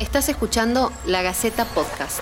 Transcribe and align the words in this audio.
Estás 0.00 0.28
escuchando 0.28 0.92
La 1.06 1.22
Gaceta 1.22 1.64
Podcast. 1.66 2.18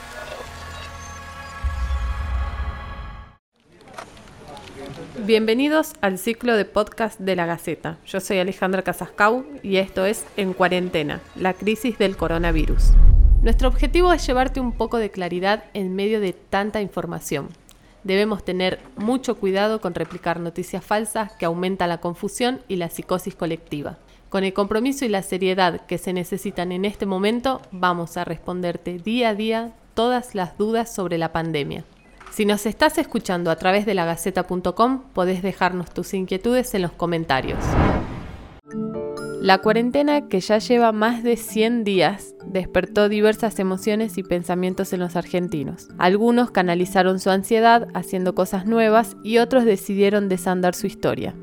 Bienvenidos 5.24 5.94
al 6.02 6.18
ciclo 6.18 6.54
de 6.54 6.66
podcast 6.66 7.18
de 7.18 7.34
La 7.34 7.46
Gaceta. 7.46 7.96
Yo 8.04 8.20
soy 8.20 8.40
Alejandra 8.40 8.82
Casascau 8.82 9.46
y 9.62 9.78
esto 9.78 10.04
es 10.04 10.26
En 10.36 10.52
Cuarentena, 10.52 11.22
la 11.34 11.54
crisis 11.54 11.96
del 11.96 12.18
coronavirus. 12.18 12.90
Nuestro 13.40 13.68
objetivo 13.68 14.12
es 14.12 14.26
llevarte 14.26 14.60
un 14.60 14.72
poco 14.72 14.98
de 14.98 15.10
claridad 15.10 15.64
en 15.72 15.96
medio 15.96 16.20
de 16.20 16.34
tanta 16.34 16.82
información. 16.82 17.48
Debemos 18.04 18.44
tener 18.44 18.80
mucho 18.96 19.36
cuidado 19.36 19.80
con 19.80 19.94
replicar 19.94 20.40
noticias 20.40 20.84
falsas 20.84 21.32
que 21.38 21.46
aumentan 21.46 21.88
la 21.88 22.02
confusión 22.02 22.60
y 22.68 22.76
la 22.76 22.90
psicosis 22.90 23.34
colectiva. 23.34 23.96
Con 24.32 24.44
el 24.44 24.54
compromiso 24.54 25.04
y 25.04 25.10
la 25.10 25.20
seriedad 25.20 25.82
que 25.84 25.98
se 25.98 26.14
necesitan 26.14 26.72
en 26.72 26.86
este 26.86 27.04
momento, 27.04 27.60
vamos 27.70 28.16
a 28.16 28.24
responderte 28.24 28.96
día 28.96 29.28
a 29.28 29.34
día 29.34 29.74
todas 29.92 30.34
las 30.34 30.56
dudas 30.56 30.94
sobre 30.94 31.18
la 31.18 31.32
pandemia. 31.32 31.84
Si 32.30 32.46
nos 32.46 32.64
estás 32.64 32.96
escuchando 32.96 33.50
a 33.50 33.56
través 33.56 33.84
de 33.84 33.92
lagaceta.com, 33.92 35.02
podés 35.12 35.42
dejarnos 35.42 35.92
tus 35.92 36.14
inquietudes 36.14 36.72
en 36.72 36.80
los 36.80 36.92
comentarios. 36.92 37.58
La 39.42 39.58
cuarentena, 39.58 40.28
que 40.28 40.40
ya 40.40 40.56
lleva 40.56 40.92
más 40.92 41.22
de 41.22 41.36
100 41.36 41.84
días, 41.84 42.34
despertó 42.46 43.10
diversas 43.10 43.58
emociones 43.58 44.16
y 44.16 44.22
pensamientos 44.22 44.94
en 44.94 45.00
los 45.00 45.14
argentinos. 45.14 45.88
Algunos 45.98 46.50
canalizaron 46.52 47.20
su 47.20 47.28
ansiedad 47.28 47.86
haciendo 47.92 48.34
cosas 48.34 48.64
nuevas 48.64 49.14
y 49.22 49.36
otros 49.36 49.66
decidieron 49.66 50.30
desandar 50.30 50.74
su 50.74 50.86
historia 50.86 51.34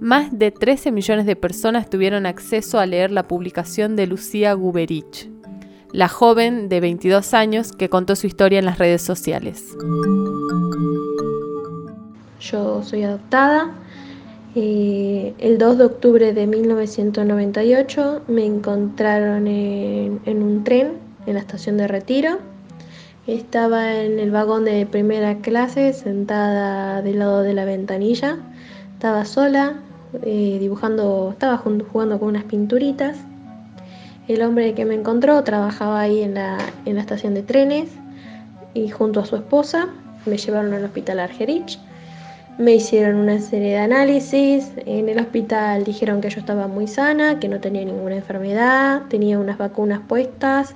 más 0.00 0.38
de 0.38 0.50
13 0.50 0.92
millones 0.92 1.26
de 1.26 1.36
personas 1.36 1.88
tuvieron 1.88 2.26
acceso 2.26 2.78
a 2.78 2.86
leer 2.86 3.10
la 3.10 3.24
publicación 3.24 3.96
de 3.96 4.06
Lucía 4.06 4.52
Guberich, 4.52 5.30
la 5.92 6.08
joven 6.08 6.68
de 6.68 6.80
22 6.80 7.34
años 7.34 7.72
que 7.72 7.88
contó 7.88 8.16
su 8.16 8.26
historia 8.26 8.58
en 8.58 8.64
las 8.66 8.78
redes 8.78 9.02
sociales. 9.02 9.76
Yo 12.40 12.82
soy 12.82 13.02
adoptada. 13.04 13.72
Eh, 14.54 15.34
el 15.38 15.58
2 15.58 15.78
de 15.78 15.84
octubre 15.84 16.32
de 16.32 16.46
1998 16.46 18.22
me 18.28 18.46
encontraron 18.46 19.46
en, 19.46 20.20
en 20.24 20.42
un 20.42 20.64
tren 20.64 20.92
en 21.26 21.34
la 21.34 21.40
estación 21.40 21.76
de 21.76 21.88
retiro. 21.88 22.38
Estaba 23.26 23.94
en 23.94 24.20
el 24.20 24.30
vagón 24.30 24.64
de 24.64 24.86
primera 24.86 25.38
clase, 25.38 25.92
sentada 25.92 27.02
del 27.02 27.18
lado 27.18 27.42
de 27.42 27.54
la 27.54 27.64
ventanilla. 27.64 28.38
Estaba 28.94 29.24
sola, 29.24 29.82
eh, 30.22 30.58
dibujando, 30.60 31.30
estaba 31.32 31.58
jugando 31.58 32.18
con 32.18 32.28
unas 32.28 32.44
pinturitas. 32.44 33.16
El 34.28 34.42
hombre 34.42 34.74
que 34.74 34.84
me 34.84 34.94
encontró 34.94 35.42
trabajaba 35.44 36.00
ahí 36.00 36.22
en 36.22 36.34
la, 36.34 36.58
en 36.84 36.96
la 36.96 37.00
estación 37.00 37.34
de 37.34 37.42
trenes 37.42 37.90
y 38.74 38.88
junto 38.88 39.20
a 39.20 39.24
su 39.24 39.36
esposa 39.36 39.88
me 40.26 40.36
llevaron 40.36 40.72
al 40.74 40.84
hospital 40.84 41.20
Argerich. 41.20 41.78
Me 42.58 42.74
hicieron 42.74 43.16
una 43.16 43.38
serie 43.38 43.72
de 43.72 43.78
análisis. 43.78 44.72
En 44.86 45.08
el 45.08 45.18
hospital 45.18 45.84
dijeron 45.84 46.20
que 46.20 46.30
yo 46.30 46.40
estaba 46.40 46.66
muy 46.68 46.88
sana, 46.88 47.38
que 47.38 47.48
no 47.48 47.60
tenía 47.60 47.84
ninguna 47.84 48.16
enfermedad, 48.16 49.02
tenía 49.08 49.38
unas 49.38 49.58
vacunas 49.58 50.00
puestas, 50.08 50.74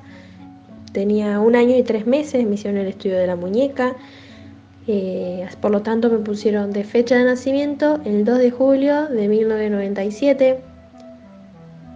tenía 0.92 1.40
un 1.40 1.56
año 1.56 1.76
y 1.76 1.82
tres 1.82 2.06
meses, 2.06 2.46
me 2.46 2.54
hicieron 2.54 2.78
el 2.80 2.88
estudio 2.88 3.16
de 3.16 3.26
la 3.26 3.36
muñeca. 3.36 3.96
Eh, 4.86 5.46
por 5.60 5.70
lo 5.70 5.82
tanto, 5.82 6.08
me 6.08 6.18
pusieron 6.18 6.72
de 6.72 6.84
fecha 6.84 7.16
de 7.16 7.24
nacimiento 7.24 8.00
el 8.04 8.24
2 8.24 8.38
de 8.38 8.50
julio 8.50 9.06
de 9.06 9.28
1997. 9.28 10.60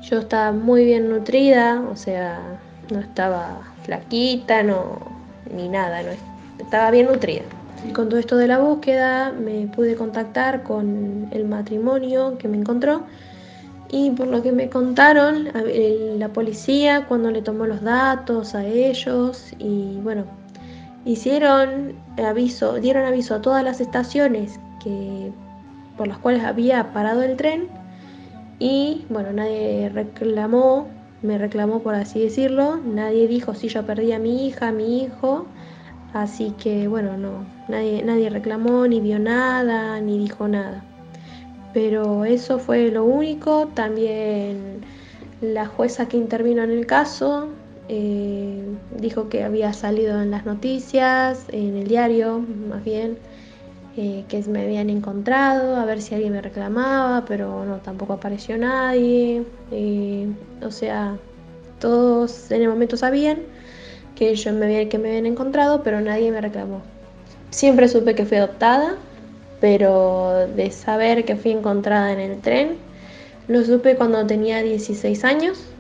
Yo 0.03 0.19
estaba 0.19 0.53
muy 0.53 0.85
bien 0.85 1.09
nutrida, 1.09 1.83
o 1.91 1.97
sea, 1.97 2.61
no 2.93 3.01
estaba 3.01 3.63
flaquita, 3.85 4.63
no, 4.63 4.99
ni 5.55 5.69
nada, 5.69 6.03
no, 6.03 6.11
estaba 6.59 6.91
bien 6.91 7.07
nutrida. 7.07 7.43
Con 7.95 8.09
todo 8.09 8.19
esto 8.19 8.37
de 8.37 8.49
la 8.49 8.59
búsqueda 8.59 9.33
me 9.33 9.67
pude 9.67 9.95
contactar 9.95 10.63
con 10.63 11.29
el 11.33 11.45
matrimonio 11.45 12.39
que 12.39 12.49
me 12.49 12.57
encontró 12.57 13.03
y 13.91 14.11
por 14.11 14.27
lo 14.27 14.43
que 14.43 14.53
me 14.53 14.69
contaron, 14.71 15.49
la 16.19 16.29
policía 16.29 17.07
cuando 17.07 17.31
le 17.31 17.43
tomó 17.43 17.67
los 17.67 17.83
datos 17.83 18.55
a 18.55 18.65
ellos 18.65 19.53
y 19.59 19.99
bueno, 20.03 20.25
hicieron 21.05 21.95
aviso, 22.17 22.75
dieron 22.81 23.05
aviso 23.05 23.35
a 23.35 23.43
todas 23.43 23.63
las 23.63 23.81
estaciones 23.81 24.59
que, 24.83 25.33
por 25.97 26.09
las 26.09 26.19
cuales 26.19 26.45
había 26.45 26.93
parado 26.93 27.23
el 27.23 27.37
tren 27.37 27.69
y 28.59 29.05
bueno, 29.11 29.33
nadie 29.33 29.91
reclamó, 29.93 30.89
me 31.23 31.39
reclamó 31.39 31.83
por 31.83 31.95
así 31.95 32.21
decirlo, 32.21 32.79
nadie 32.79 33.29
dijo 33.29 33.55
si 33.55 33.69
yo 33.69 33.85
perdí 33.85 34.13
a 34.13 34.19
mi 34.19 34.47
hija, 34.47 34.69
a 34.69 34.73
mi 34.73 35.03
hijo, 35.03 35.47
así 36.13 36.55
que 36.59 36.89
bueno, 36.89 37.17
no, 37.17 37.45
nadie, 37.69 38.03
nadie 38.03 38.31
reclamó, 38.31 38.87
ni 38.87 39.01
vio 39.01 39.19
nada, 39.19 40.01
ni 40.01 40.19
dijo 40.19 40.49
nada. 40.49 40.85
Pero 41.73 42.25
eso 42.25 42.61
fue 42.61 42.91
lo 42.91 43.05
único, 43.05 43.67
también 43.75 44.83
la 45.41 45.67
jueza 45.67 46.07
que 46.07 46.17
intervino 46.17 46.63
en 46.63 46.71
el 46.71 46.87
caso 46.87 47.49
eh, 47.89 48.63
dijo 48.97 49.29
que 49.29 49.45
había 49.45 49.73
salido 49.73 50.21
en 50.23 50.31
las 50.31 50.47
noticias, 50.47 51.45
en 51.51 51.77
el 51.77 51.89
diario 51.89 52.39
más 52.69 52.83
bien, 52.85 53.19
eh, 53.97 54.25
que 54.29 54.43
me 54.43 54.63
habían 54.63 54.91
encontrado, 54.91 55.77
a 55.77 55.85
ver 55.85 56.01
si 56.01 56.15
alguien 56.15 56.33
me 56.33 56.41
reclamaba, 56.43 57.25
pero 57.27 57.65
no, 57.65 57.77
tampoco 57.79 58.15
apareció 58.15 58.57
nadie. 58.59 59.45
Eh, 59.71 60.27
o 60.63 60.71
sea, 60.71 61.17
todos 61.79 62.51
en 62.51 62.63
el 62.63 62.69
momento 62.69 62.97
sabían 62.97 63.39
que 64.17 64.35
yo 64.35 64.53
me 64.53 64.67
había, 64.67 64.89
que 64.89 64.99
me 64.99 65.11
habían 65.11 65.27
encontrado, 65.27 65.83
pero 65.83 66.01
nadie 66.01 66.31
me 66.31 66.41
reclamó. 66.41 66.83
Siempre 67.51 67.89
supe 67.89 68.15
que 68.15 68.25
fui 68.25 68.39
adoptada, 68.39 68.97
pero 69.61 70.49
de 70.57 70.71
saber 70.71 71.25
que 71.25 71.37
fui 71.37 71.53
encontrada 71.53 72.13
en 72.13 72.21
el 72.21 72.41
tren, 72.41 72.77
lo 73.47 73.63
supe 73.65 73.97
cuando 73.97 74.27
tenía 74.27 74.63
16 74.63 75.25
años 75.25 75.74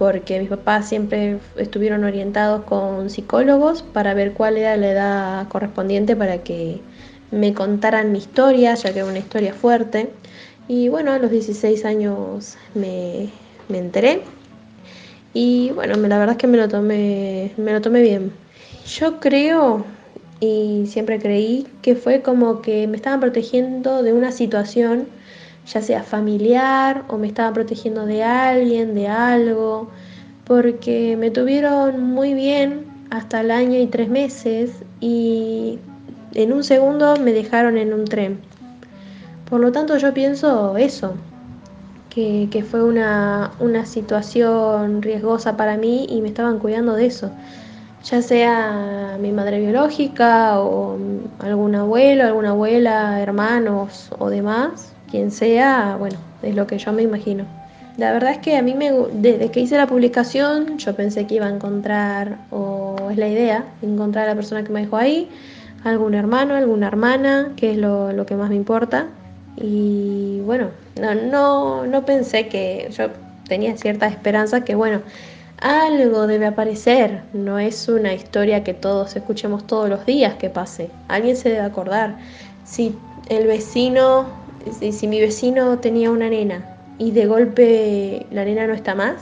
porque 0.00 0.40
mis 0.40 0.48
papás 0.48 0.88
siempre 0.88 1.36
estuvieron 1.56 2.04
orientados 2.04 2.64
con 2.64 3.10
psicólogos 3.10 3.82
para 3.82 4.14
ver 4.14 4.32
cuál 4.32 4.56
era 4.56 4.74
la 4.78 4.92
edad 4.92 5.48
correspondiente 5.48 6.16
para 6.16 6.42
que 6.42 6.80
me 7.30 7.52
contaran 7.52 8.10
mi 8.10 8.16
historia, 8.16 8.74
ya 8.76 8.94
que 8.94 9.00
era 9.00 9.06
una 9.06 9.18
historia 9.18 9.52
fuerte. 9.52 10.08
Y 10.68 10.88
bueno, 10.88 11.12
a 11.12 11.18
los 11.18 11.30
16 11.30 11.84
años 11.84 12.56
me, 12.74 13.28
enteré. 13.68 14.22
Y 15.34 15.70
bueno, 15.74 15.96
la 15.96 16.18
verdad 16.18 16.30
es 16.30 16.38
que 16.38 16.46
me 16.46 16.56
lo 16.56 16.66
tomé, 16.66 17.52
me 17.58 17.74
lo 17.74 17.82
tomé 17.82 18.00
bien. 18.00 18.32
Yo 18.86 19.20
creo 19.20 19.84
y 20.40 20.84
siempre 20.86 21.18
creí 21.18 21.66
que 21.82 21.94
fue 21.94 22.22
como 22.22 22.62
que 22.62 22.86
me 22.86 22.96
estaban 22.96 23.20
protegiendo 23.20 24.02
de 24.02 24.14
una 24.14 24.32
situación 24.32 25.08
ya 25.66 25.82
sea 25.82 26.02
familiar 26.02 27.04
o 27.08 27.18
me 27.18 27.28
estaba 27.28 27.52
protegiendo 27.52 28.06
de 28.06 28.22
alguien, 28.22 28.94
de 28.94 29.08
algo, 29.08 29.90
porque 30.44 31.16
me 31.16 31.30
tuvieron 31.30 32.02
muy 32.02 32.34
bien 32.34 32.86
hasta 33.10 33.40
el 33.40 33.50
año 33.50 33.78
y 33.78 33.86
tres 33.86 34.08
meses 34.08 34.82
y 35.00 35.78
en 36.34 36.52
un 36.52 36.64
segundo 36.64 37.16
me 37.16 37.32
dejaron 37.32 37.76
en 37.76 37.92
un 37.92 38.04
tren. 38.04 38.40
Por 39.48 39.60
lo 39.60 39.72
tanto 39.72 39.96
yo 39.96 40.14
pienso 40.14 40.76
eso, 40.76 41.14
que, 42.08 42.48
que 42.50 42.62
fue 42.62 42.82
una, 42.82 43.52
una 43.60 43.86
situación 43.86 45.02
riesgosa 45.02 45.56
para 45.56 45.76
mí 45.76 46.06
y 46.08 46.20
me 46.20 46.28
estaban 46.28 46.58
cuidando 46.58 46.94
de 46.94 47.06
eso 47.06 47.30
ya 48.02 48.22
sea 48.22 49.18
mi 49.20 49.32
madre 49.32 49.60
biológica 49.60 50.60
o 50.60 50.96
algún 51.38 51.74
abuelo, 51.74 52.24
alguna 52.24 52.50
abuela, 52.50 53.20
hermanos 53.20 54.10
o 54.18 54.30
demás, 54.30 54.92
quien 55.10 55.30
sea, 55.30 55.96
bueno, 55.98 56.18
es 56.42 56.54
lo 56.54 56.66
que 56.66 56.78
yo 56.78 56.92
me 56.92 57.02
imagino. 57.02 57.44
La 57.96 58.12
verdad 58.12 58.32
es 58.32 58.38
que 58.38 58.56
a 58.56 58.62
mí 58.62 58.74
me, 58.74 58.92
desde 59.12 59.50
que 59.50 59.60
hice 59.60 59.76
la 59.76 59.86
publicación 59.86 60.78
yo 60.78 60.94
pensé 60.94 61.26
que 61.26 61.34
iba 61.34 61.46
a 61.46 61.50
encontrar, 61.50 62.38
o 62.50 62.96
es 63.10 63.18
la 63.18 63.28
idea, 63.28 63.64
encontrar 63.82 64.24
a 64.24 64.28
la 64.28 64.34
persona 64.34 64.64
que 64.64 64.72
me 64.72 64.80
dejó 64.80 64.96
ahí, 64.96 65.28
algún 65.84 66.14
hermano, 66.14 66.54
alguna 66.54 66.86
hermana, 66.86 67.52
que 67.56 67.72
es 67.72 67.76
lo, 67.76 68.12
lo 68.12 68.26
que 68.26 68.36
más 68.36 68.48
me 68.48 68.56
importa. 68.56 69.06
Y 69.56 70.40
bueno, 70.46 70.68
no, 71.00 71.14
no, 71.14 71.86
no 71.86 72.04
pensé 72.04 72.48
que 72.48 72.88
yo 72.96 73.08
tenía 73.48 73.76
cierta 73.76 74.06
esperanza 74.06 74.62
que 74.64 74.74
bueno, 74.74 75.02
algo 75.60 76.26
debe 76.26 76.46
aparecer, 76.46 77.22
no 77.34 77.58
es 77.58 77.88
una 77.88 78.14
historia 78.14 78.64
que 78.64 78.72
todos 78.72 79.14
escuchemos 79.16 79.66
todos 79.66 79.90
los 79.90 80.06
días 80.06 80.34
que 80.34 80.48
pase, 80.48 80.90
alguien 81.08 81.36
se 81.36 81.50
debe 81.50 81.62
acordar. 81.62 82.16
Si 82.64 82.96
el 83.28 83.46
vecino 83.46 84.26
si, 84.92 85.06
mi 85.06 85.20
vecino 85.20 85.78
tenía 85.78 86.10
una 86.10 86.28
nena 86.28 86.62
y 86.98 87.12
de 87.12 87.26
golpe 87.26 88.26
la 88.30 88.44
nena 88.44 88.66
no 88.66 88.74
está 88.74 88.94
más, 88.94 89.16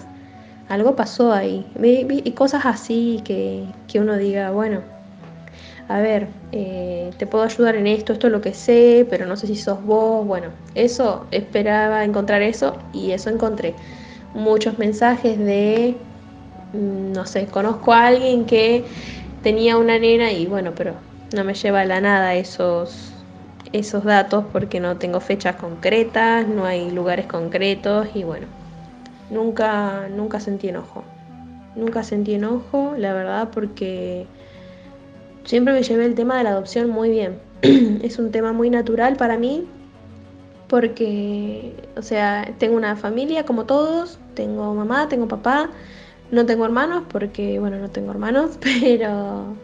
algo 0.68 0.96
pasó 0.96 1.32
ahí. 1.32 1.64
Y 1.82 2.32
cosas 2.32 2.66
así 2.66 3.22
que, 3.24 4.00
uno 4.00 4.16
diga, 4.16 4.50
bueno, 4.50 4.82
a 5.88 6.00
ver, 6.00 6.28
eh, 6.52 7.10
te 7.18 7.26
puedo 7.26 7.44
ayudar 7.44 7.76
en 7.76 7.86
esto, 7.86 8.12
esto 8.12 8.26
es 8.26 8.32
lo 8.32 8.40
que 8.40 8.52
sé, 8.52 9.06
pero 9.08 9.26
no 9.26 9.36
sé 9.36 9.46
si 9.46 9.56
sos 9.56 9.82
vos. 9.84 10.26
Bueno, 10.26 10.48
eso, 10.74 11.26
esperaba 11.30 12.04
encontrar 12.04 12.42
eso 12.42 12.78
y 12.92 13.12
eso 13.12 13.30
encontré. 13.30 13.74
Muchos 14.34 14.78
mensajes 14.78 15.38
de 15.38 15.96
mm, 16.72 17.12
no 17.12 17.26
sé, 17.26 17.46
conozco 17.46 17.92
a 17.92 18.06
alguien 18.06 18.44
que 18.44 18.84
tenía 19.42 19.76
una 19.78 19.98
nena 19.98 20.32
y 20.32 20.46
bueno, 20.46 20.72
pero 20.76 20.94
no 21.32 21.44
me 21.44 21.54
lleva 21.54 21.80
a 21.80 21.84
la 21.84 22.00
nada 22.00 22.34
esos, 22.34 23.17
esos 23.72 24.04
datos 24.04 24.44
porque 24.52 24.80
no 24.80 24.96
tengo 24.96 25.20
fechas 25.20 25.56
concretas, 25.56 26.46
no 26.46 26.64
hay 26.64 26.90
lugares 26.90 27.26
concretos 27.26 28.08
y 28.14 28.24
bueno, 28.24 28.46
nunca, 29.30 30.08
nunca 30.08 30.40
sentí 30.40 30.68
enojo. 30.68 31.04
Nunca 31.76 32.02
sentí 32.02 32.34
enojo, 32.34 32.94
la 32.96 33.12
verdad, 33.12 33.50
porque 33.52 34.26
siempre 35.44 35.74
me 35.74 35.82
llevé 35.82 36.06
el 36.06 36.14
tema 36.14 36.38
de 36.38 36.44
la 36.44 36.50
adopción 36.50 36.90
muy 36.90 37.10
bien. 37.10 37.38
es 37.62 38.18
un 38.18 38.30
tema 38.30 38.52
muy 38.52 38.70
natural 38.70 39.16
para 39.16 39.38
mí, 39.38 39.66
porque, 40.68 41.74
o 41.96 42.02
sea, 42.02 42.52
tengo 42.58 42.76
una 42.76 42.96
familia 42.96 43.44
como 43.44 43.64
todos, 43.64 44.18
tengo 44.34 44.74
mamá, 44.74 45.08
tengo 45.08 45.28
papá, 45.28 45.70
no 46.30 46.46
tengo 46.46 46.64
hermanos, 46.64 47.04
porque, 47.08 47.58
bueno, 47.58 47.78
no 47.78 47.90
tengo 47.90 48.10
hermanos, 48.10 48.58
pero 48.60 49.54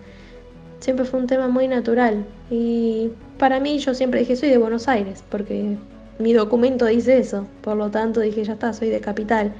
siempre 0.85 1.07
fue 1.07 1.19
un 1.19 1.27
tema 1.27 1.49
muy 1.49 1.67
natural. 1.67 2.27
Y 2.51 3.11
para 3.39 3.59
mí 3.59 3.79
yo 3.79 3.95
siempre 3.95 4.21
dije, 4.21 4.37
soy 4.37 4.51
de 4.51 4.59
Buenos 4.59 4.87
Aires, 4.87 5.25
porque 5.31 5.79
mi 6.19 6.35
documento 6.35 6.85
dice 6.85 7.19
eso, 7.19 7.47
por 7.63 7.77
lo 7.77 7.91
tanto 7.91 8.21
dije, 8.21 8.45
ya 8.45 8.53
está, 8.53 8.75
soy 8.75 8.91
de 8.91 9.01
capital. 9.01 9.55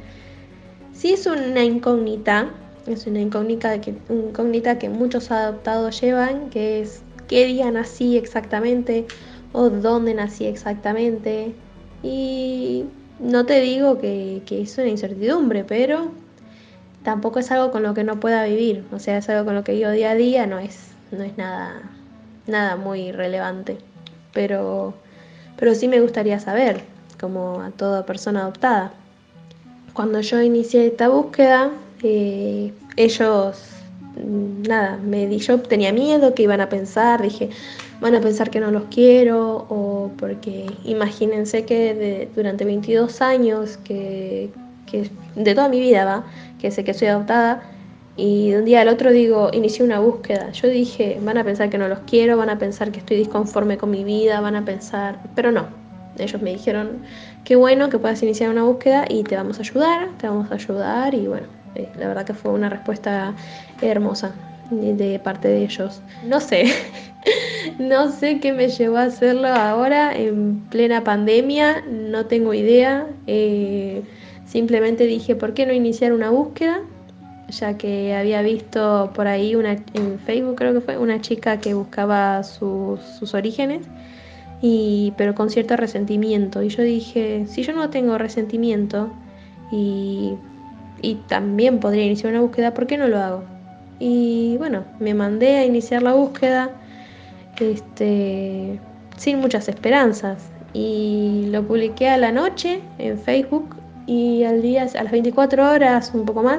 Sí 0.93 1.15
es 1.15 1.27
una 1.27 1.65
incógnita, 1.65 2.51
es 2.87 3.07
una 3.07 3.21
incógnita 3.21 3.81
que, 3.81 3.95
incógnita 4.11 4.79
que 4.79 4.91
muchos 4.91 5.31
adoptados 5.31 5.99
llevan, 5.99 6.51
que 6.51 6.83
es 6.83 7.01
qué 7.27 7.47
día 7.47 7.71
nací 7.71 8.19
exactamente 8.19 9.07
o 9.53 9.71
dónde 9.71 10.13
nací 10.13 10.45
exactamente. 10.45 11.55
Y 12.03 12.85
no 13.19 13.47
te 13.47 13.63
digo 13.63 13.99
que, 13.99 14.43
es 14.51 14.77
una 14.77 14.89
incertidumbre, 14.89 15.65
pero 15.65 16.11
tampoco 17.03 17.39
es 17.39 17.51
algo 17.51 17.71
con 17.71 17.83
lo 17.83 17.95
que 17.95 18.05
no 18.05 18.21
pueda 18.21 18.45
vivir. 18.45 18.85
O 18.93 18.99
sea, 18.99 19.17
es 19.17 19.29
algo 19.31 19.47
con 19.47 19.55
lo 19.55 19.65
que 19.65 19.73
vivo 19.73 19.91
día 19.91 20.11
a 20.11 20.15
día, 20.15 20.47
no 20.47 20.59
es, 20.59 20.94
no 21.11 21.23
es 21.23 21.37
nada, 21.37 21.83
nada 22.47 22.77
muy 22.77 23.13
relevante. 23.13 23.79
Pero, 24.33 24.95
pero 25.57 25.75
sí 25.75 25.89
me 25.89 26.01
gustaría 26.01 26.41
saber, 26.41 26.83
como 27.21 27.61
a 27.61 27.71
toda 27.71 28.05
persona 28.07 28.41
adoptada. 28.41 28.93
Cuando 29.93 30.21
yo 30.21 30.43
inicié 30.43 30.89
esta 30.89 31.09
búsqueda, 31.09 31.71
eh, 32.03 32.73
ellos, 32.97 33.63
mm, 34.17 34.63
nada, 34.69 34.97
me 34.97 35.27
di, 35.27 35.39
yo 35.39 35.61
tenía 35.61 35.93
miedo 35.93 36.35
que 36.35 36.43
iban 36.43 36.61
a 36.61 36.69
pensar, 36.69 37.23
dije, 37.23 37.51
van 38.01 38.15
a 38.15 38.21
pensar 38.21 38.51
que 38.51 38.61
no 38.61 38.71
los 38.71 38.85
quiero, 38.91 39.67
o 39.69 40.11
porque 40.19 40.67
imagínense 40.85 41.65
que 41.65 42.29
durante 42.35 42.65
22 42.65 43.23
años, 43.23 43.79
que, 43.79 44.51
de 45.35 45.55
toda 45.55 45.69
mi 45.69 45.81
vida 45.81 46.05
va, 46.05 46.25
que 46.61 46.71
sé 46.71 46.85
que 46.85 46.95
soy 46.95 47.09
adoptada, 47.09 47.63
y 48.17 48.55
un 48.55 48.65
día 48.65 48.83
al 48.83 48.89
otro 48.89 49.11
digo, 49.11 49.51
inicié 49.53 49.85
una 49.85 49.99
búsqueda. 49.99 50.51
Yo 50.53 50.69
dije, 50.69 51.19
van 51.21 51.37
a 51.37 51.45
pensar 51.45 51.69
que 51.69 51.79
no 51.79 51.89
los 51.89 51.99
quiero, 52.01 52.37
van 52.37 52.51
a 52.51 52.59
pensar 52.59 52.93
que 52.93 53.01
estoy 53.01 53.17
disconforme 53.17 53.77
con 53.77 53.91
mi 53.91 54.05
vida, 54.05 54.41
van 54.41 54.55
a 54.55 54.65
pensar, 54.65 55.19
pero 55.35 55.51
no. 55.51 55.67
Ellos 56.19 56.41
me 56.41 56.53
dijeron, 56.53 57.03
qué 57.45 57.57
bueno 57.57 57.91
que 57.91 57.99
puedas 57.99 58.23
iniciar 58.23 58.51
una 58.51 58.63
búsqueda 58.63 59.05
y 59.09 59.25
te 59.25 59.37
vamos 59.37 59.59
a 59.59 59.63
ayudar, 59.63 60.09
te 60.19 60.29
vamos 60.29 60.51
a 60.53 60.55
ayudar 60.55 61.13
y 61.13 61.27
bueno, 61.27 61.49
eh, 61.75 61.89
la 61.99 62.07
verdad 62.07 62.25
que 62.25 62.35
fue 62.35 62.53
una 62.53 62.69
respuesta 62.69 63.35
hermosa 63.83 64.33
de, 64.71 65.19
parte 65.19 65.49
de 65.49 65.65
ellos. 65.65 66.01
No 66.25 66.39
sé, 66.39 66.67
no 67.81 68.13
sé 68.13 68.39
qué 68.39 68.53
me 68.53 68.69
llevó 68.69 68.99
a 68.99 69.05
hacerlo 69.05 69.49
ahora 69.49 70.17
en 70.17 70.61
plena 70.71 71.03
pandemia, 71.03 71.83
no 71.91 72.27
tengo 72.27 72.55
idea. 72.55 73.09
Eh, 73.27 74.03
simplemente 74.47 75.05
dije, 75.07 75.35
¿por 75.35 75.53
qué 75.53 75.67
no 75.67 75.73
iniciar 75.73 76.13
una 76.13 76.31
búsqueda? 76.31 76.81
Ya 77.49 77.77
que 77.77 78.15
había 78.15 78.43
visto 78.43 79.11
por 79.15 79.27
ahí 79.27 79.55
una, 79.55 79.73
en 79.73 80.19
Facebook, 80.25 80.57
creo 80.57 80.73
que 80.75 80.81
fue, 80.81 80.99
una 80.99 81.21
chica 81.21 81.59
que 81.59 81.75
buscaba 81.75 82.43
sus, 82.43 83.35
orígenes 83.35 83.87
y, 84.63 85.13
pero 85.17 85.35
con 85.35 85.51
cierto 85.51 85.77
resentimiento. 85.77 86.63
Y 86.63 86.69
yo 86.69 86.83
dije, 86.83 87.45
si 87.47 87.63
yo 87.63 87.75
no 87.75 87.91
tengo 87.91 88.17
resentimiento 88.19 89.11
y, 89.71 90.35
y 91.03 91.17
también 91.29 91.81
podría 91.81 92.05
iniciar 92.05 92.33
una 92.33 92.41
búsqueda, 92.41 92.73
¿por 92.73 92.87
qué 92.87 92.97
no 92.97 93.09
lo 93.09 93.19
hago? 93.19 93.45
Y 93.99 94.57
bueno, 94.59 94.85
me 94.99 95.15
mandé 95.15 95.59
a 95.59 95.65
iniciar 95.65 96.03
la 96.03 96.15
búsqueda 96.15 96.71
este, 97.61 98.81
sin 99.17 99.41
muchas 99.41 99.69
esperanzas. 99.69 100.39
Y 100.73 101.47
lo 101.51 101.63
publiqué 101.63 102.09
a 102.09 102.17
la 102.17 102.33
noche 102.33 102.81
en 102.99 103.19
Facebook 103.19 103.77
y 104.07 104.45
al 104.45 104.61
día, 104.61 104.83
a 104.83 105.03
las 105.05 105.13
24 105.13 105.71
horas, 105.71 106.11
un 106.15 106.25
poco 106.25 106.43
más, 106.43 106.59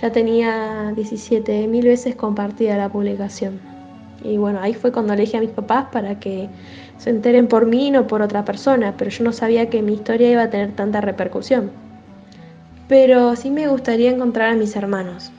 ya 0.00 0.12
tenía 0.12 0.92
17 0.94 1.66
mil 1.68 1.86
veces 1.86 2.14
compartida 2.14 2.76
la 2.76 2.88
publicación. 2.88 3.58
Y 4.22 4.36
bueno, 4.36 4.60
ahí 4.60 4.74
fue 4.74 4.92
cuando 4.92 5.12
elegí 5.12 5.36
a 5.36 5.40
mis 5.40 5.50
papás 5.50 5.86
para 5.92 6.18
que 6.18 6.48
se 6.98 7.10
enteren 7.10 7.48
por 7.48 7.66
mí 7.66 7.90
no 7.90 8.06
por 8.06 8.22
otra 8.22 8.44
persona, 8.44 8.94
pero 8.96 9.10
yo 9.10 9.24
no 9.24 9.32
sabía 9.32 9.68
que 9.70 9.82
mi 9.82 9.94
historia 9.94 10.30
iba 10.30 10.42
a 10.42 10.50
tener 10.50 10.72
tanta 10.72 11.00
repercusión. 11.00 11.70
Pero 12.88 13.36
sí 13.36 13.50
me 13.50 13.68
gustaría 13.68 14.10
encontrar 14.10 14.50
a 14.50 14.54
mis 14.54 14.76
hermanos. 14.76 15.30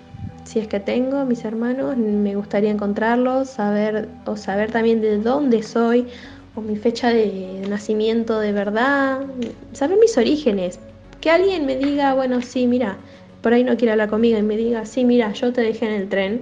Si 0.44 0.60
es 0.60 0.68
que 0.68 0.80
tengo 0.80 1.26
mis 1.26 1.44
hermanos, 1.44 1.98
me 1.98 2.36
gustaría 2.36 2.72
encontrarlos, 2.72 3.50
saber 3.50 4.10
o 4.26 4.38
saber 4.38 4.72
también 4.72 5.02
de 5.02 5.18
dónde 5.18 5.62
soy 5.64 6.08
o 6.56 6.62
mi 6.62 6.76
fecha 6.78 7.10
de 7.10 7.66
nacimiento 7.70 8.40
de 8.40 8.54
verdad, 8.54 9.22
saber 9.74 9.98
mis 10.00 10.18
orígenes. 10.18 10.80
Que 11.22 11.32
alguien 11.32 11.66
me 11.66 11.76
diga, 11.76 12.14
bueno, 12.14 12.42
sí, 12.42 12.68
mira, 12.68 12.98
por 13.48 13.54
ahí 13.54 13.64
no 13.64 13.78
quiere 13.78 13.94
hablar 13.94 14.10
conmigo 14.10 14.38
y 14.38 14.42
me 14.42 14.58
diga, 14.58 14.86
sí, 14.86 15.06
mira, 15.06 15.32
yo 15.32 15.54
te 15.54 15.62
dejé 15.62 15.86
en 15.86 15.94
el 15.94 16.10
tren 16.10 16.42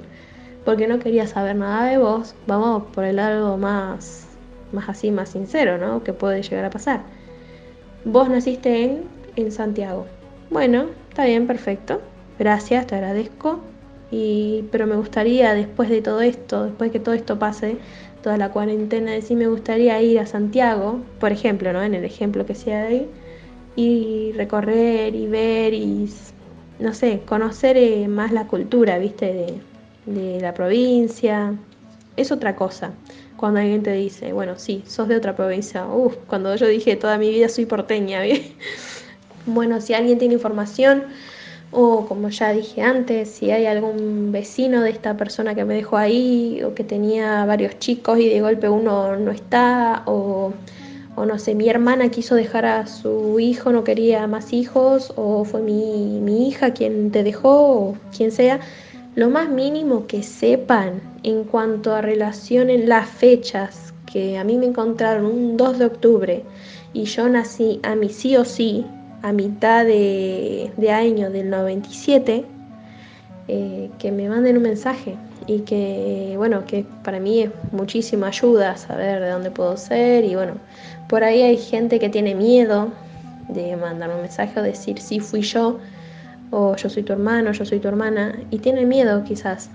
porque 0.64 0.88
no 0.88 0.98
quería 0.98 1.28
saber 1.28 1.56
nada 1.56 1.86
de 1.86 2.00
vos. 2.00 2.34
Vamos 2.48 2.86
por 2.96 3.04
el 3.04 3.20
algo 3.20 3.58
más 3.58 4.26
más 4.72 4.90
así, 4.90 5.12
más 5.12 5.30
sincero, 5.30 5.78
¿no? 5.78 6.04
Que 6.04 6.14
puede 6.14 6.42
llegar 6.42 6.66
a 6.66 6.72
pasar. 6.72 7.04
Vos 8.06 8.28
naciste 8.28 8.86
en, 8.86 9.04
en 9.36 9.52
Santiago. 9.52 10.08
Bueno, 10.50 10.88
está 11.10 11.26
bien, 11.26 11.46
perfecto. 11.46 12.02
Gracias, 12.40 12.88
te 12.88 12.96
agradezco. 12.96 13.60
Y, 14.10 14.64
pero 14.72 14.88
me 14.88 14.96
gustaría, 14.96 15.54
después 15.54 15.92
de 15.92 16.02
todo 16.02 16.22
esto, 16.22 16.64
después 16.64 16.92
de 16.92 16.98
que 16.98 17.06
todo 17.06 17.14
esto 17.14 17.38
pase, 17.38 17.78
toda 18.24 18.38
la 18.38 18.50
cuarentena, 18.50 19.22
sí 19.22 19.36
me 19.36 19.46
gustaría 19.46 20.02
ir 20.02 20.18
a 20.18 20.26
Santiago, 20.26 21.02
por 21.20 21.32
ejemplo, 21.32 21.72
¿no? 21.72 21.84
En 21.84 21.94
el 21.94 22.04
ejemplo 22.04 22.48
que 22.48 22.56
sea 22.56 22.88
ahí, 22.88 23.08
y 23.76 24.32
recorrer 24.32 25.14
y 25.14 25.28
ver 25.28 25.76
y, 25.76 26.10
no 26.80 26.94
sé, 26.94 27.22
conocer 27.26 27.78
eh, 27.78 28.08
más 28.08 28.32
la 28.32 28.48
cultura, 28.48 28.98
¿viste? 28.98 29.62
De, 30.06 30.12
de 30.12 30.42
la 30.42 30.54
provincia. 30.54 31.54
Es 32.18 32.32
otra 32.32 32.56
cosa 32.56 32.94
cuando 33.38 33.60
alguien 33.60 33.84
te 33.84 33.92
dice, 33.94 34.34
bueno, 34.34 34.58
sí, 34.58 34.84
sos 34.88 35.08
de 35.08 35.16
otra 35.16 35.36
provincia. 35.36 35.86
Uf, 35.86 36.16
cuando 36.28 36.56
yo 36.56 36.68
dije 36.68 36.96
toda 36.96 37.18
mi 37.18 37.30
vida 37.30 37.50
soy 37.50 37.66
porteña, 37.66 38.22
Bueno, 39.46 39.80
si 39.80 39.94
alguien 39.94 40.18
tiene 40.18 40.34
información 40.34 41.04
o 41.72 42.08
como 42.08 42.30
ya 42.30 42.52
dije 42.52 42.82
antes, 42.82 43.30
si 43.30 43.52
hay 43.52 43.68
algún 43.68 44.32
vecino 44.32 44.82
de 44.82 44.90
esta 44.90 45.18
persona 45.18 45.54
que 45.54 45.66
me 45.66 45.76
dejó 45.76 45.98
ahí 45.98 46.64
o 46.64 46.74
que 46.74 46.84
tenía 46.84 47.46
varios 47.46 47.78
chicos 47.78 48.18
y 48.20 48.30
de 48.30 48.42
golpe 48.42 48.70
uno 48.70 49.18
no 49.18 49.32
está 49.32 50.04
o, 50.08 50.54
o 51.16 51.26
no 51.26 51.40
sé, 51.40 51.56
mi 51.56 51.70
hermana 51.70 52.10
quiso 52.10 52.36
dejar 52.36 52.66
a 52.66 52.88
su 52.88 53.40
hijo, 53.40 53.72
no 53.72 53.84
quería 53.84 54.28
más 54.28 54.54
hijos 54.54 55.14
o 55.16 55.46
fue 55.46 55.62
mi, 55.62 56.20
mi 56.22 56.48
hija 56.48 56.74
quien 56.74 57.12
te 57.12 57.24
dejó 57.24 57.72
o 57.72 57.98
quien 58.16 58.32
sea 58.32 58.60
lo 59.16 59.30
más 59.30 59.50
mínimo 59.50 60.08
que 60.08 60.24
sepan 60.24 61.02
en 61.24 61.46
cuanto 61.46 61.96
a 61.96 62.02
relacionen 62.02 62.90
las 62.90 63.08
fechas 63.08 63.94
que 64.12 64.38
a 64.38 64.44
mí 64.44 64.58
me 64.58 64.66
encontraron 64.66 65.26
un 65.26 65.58
2 65.58 65.80
de 65.80 65.86
octubre 65.86 66.44
y 66.94 67.06
yo 67.06 67.28
nací 67.30 67.80
a 67.84 67.96
mi 67.96 68.10
sí 68.10 68.36
o 68.36 68.46
sí 68.46 68.86
a 69.22 69.32
mitad 69.32 69.86
de, 69.86 70.72
año 70.92 71.32
del 71.32 71.50
97, 71.50 72.46
eh, 73.48 73.92
que 74.00 74.12
me 74.12 74.28
manden 74.28 74.58
un 74.58 74.64
mensaje 74.64 75.16
y 75.48 75.60
que, 75.60 76.34
bueno, 76.38 76.66
que 76.66 76.86
para 77.04 77.20
mí 77.20 77.44
es 77.44 77.52
muchísima 77.72 78.28
ayuda 78.28 78.76
saber 78.76 79.22
de 79.22 79.30
dónde 79.30 79.52
puedo 79.52 79.78
ser 79.78 80.24
y 80.24 80.36
bueno, 80.36 80.54
por 81.08 81.24
ahí 81.24 81.44
hay 81.44 81.58
gente 81.58 82.00
que 82.00 82.10
tiene 82.10 82.34
miedo 82.34 82.90
de 83.50 83.76
mandar 83.76 84.10
un 84.10 84.22
mensaje 84.22 84.60
o 84.60 84.64
decir 84.64 85.00
sí 85.00 85.20
fui 85.20 85.42
yo, 85.42 85.80
o 86.50 86.76
yo 86.76 86.90
soy 86.90 87.04
tu 87.04 87.14
hermano, 87.14 87.52
yo 87.52 87.66
soy 87.66 87.80
tu 87.80 87.88
hermana, 87.88 88.36
y 88.50 88.60
tienen 88.60 88.88
miedo 88.88 89.24
quizás, 89.24 89.70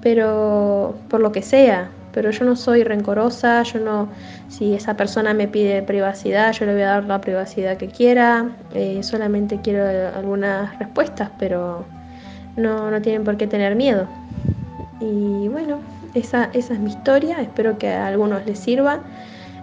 pero 0.00 0.94
por 1.08 1.20
lo 1.20 1.32
que 1.32 1.42
sea, 1.42 1.90
pero 2.12 2.30
yo 2.30 2.44
no 2.44 2.54
soy 2.54 2.84
rencorosa, 2.84 3.62
yo 3.64 3.80
no, 3.80 4.08
si 4.48 4.74
esa 4.74 4.96
persona 4.96 5.34
me 5.34 5.48
pide 5.48 5.82
privacidad, 5.82 6.52
yo 6.52 6.66
le 6.66 6.74
voy 6.74 6.82
a 6.82 6.86
dar 6.86 7.04
la 7.04 7.20
privacidad 7.20 7.76
que 7.76 7.88
quiera, 7.88 8.50
eh, 8.72 9.02
solamente 9.02 9.60
quiero 9.60 9.84
algunas 10.16 10.78
respuestas, 10.78 11.30
pero 11.38 11.84
no, 12.56 12.90
no 12.90 13.02
tienen 13.02 13.24
por 13.24 13.36
qué 13.36 13.46
tener 13.46 13.76
miedo. 13.76 14.06
Y 15.00 15.48
bueno, 15.48 15.80
esa, 16.14 16.50
esa 16.52 16.74
es 16.74 16.80
mi 16.80 16.90
historia, 16.90 17.40
espero 17.40 17.78
que 17.78 17.88
a 17.90 18.06
algunos 18.06 18.46
les 18.46 18.58
sirva 18.58 19.00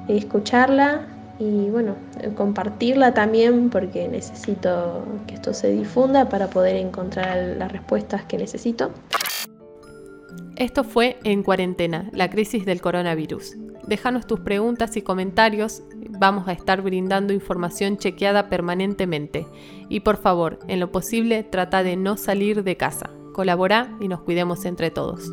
escucharla 0.08 1.02
y 1.40 1.70
bueno, 1.70 1.96
compartirla 2.36 3.14
también 3.14 3.70
porque 3.70 4.08
necesito 4.08 5.04
que 5.26 5.36
esto 5.36 5.54
se 5.54 5.72
difunda 5.72 6.30
para 6.30 6.48
poder 6.48 6.76
encontrar 6.76 7.56
las 7.58 7.72
respuestas 7.72 8.24
que 8.26 8.38
necesito. 8.38 8.92
Esto 10.56 10.84
fue 10.84 11.18
En 11.24 11.42
Cuarentena, 11.42 12.10
la 12.14 12.30
crisis 12.30 12.66
del 12.66 12.82
coronavirus. 12.82 13.56
Déjanos 13.88 14.28
tus 14.28 14.40
preguntas 14.40 14.96
y 14.96 15.02
comentarios, 15.02 15.84
vamos 16.10 16.48
a 16.48 16.54
estar 16.54 16.82
brindando 16.82 17.34
información 17.34 17.98
chequeada 17.98 18.50
permanentemente. 18.50 19.48
Y 19.90 20.02
por 20.02 20.18
favor, 20.18 20.60
en 20.68 20.80
lo 20.80 20.92
posible, 20.92 21.44
trata 21.44 21.84
de 21.84 21.98
no 21.98 22.18
salir 22.18 22.64
de 22.64 22.78
casa. 22.78 23.10
Colabora 23.34 23.96
y 24.00 24.08
nos 24.08 24.22
cuidemos 24.22 24.66
entre 24.66 24.92
todos. 24.92 25.32